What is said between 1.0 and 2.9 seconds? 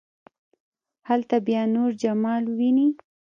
هلته بیا نور جمال ويني.